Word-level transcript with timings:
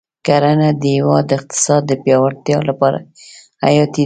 کرنه 0.27 0.69
د 0.81 0.83
هېواد 0.97 1.23
د 1.27 1.31
اقتصاد 1.39 1.81
د 1.87 1.91
پیاوړتیا 2.03 2.57
لپاره 2.69 2.99
حیاتي 3.63 3.89
ده. 3.95 3.99